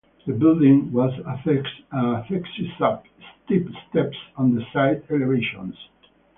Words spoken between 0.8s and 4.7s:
was accessed up steep steps on the